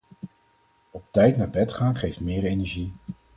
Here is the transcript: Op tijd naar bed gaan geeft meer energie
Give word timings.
Op 0.91 1.05
tijd 1.11 1.37
naar 1.37 1.49
bed 1.49 1.73
gaan 1.73 1.95
geeft 1.95 2.19
meer 2.21 2.43
energie 2.43 2.93